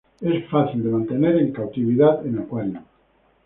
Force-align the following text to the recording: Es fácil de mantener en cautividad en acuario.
Es 0.19 0.49
fácil 0.49 0.81
de 0.83 0.89
mantener 0.89 1.35
en 1.35 1.51
cautividad 1.53 2.25
en 2.25 2.39
acuario. 2.39 2.81